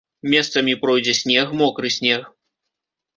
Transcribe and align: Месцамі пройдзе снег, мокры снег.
Месцамі 0.33 0.73
пройдзе 0.85 1.13
снег, 1.19 1.53
мокры 1.59 1.91
снег. 1.97 2.21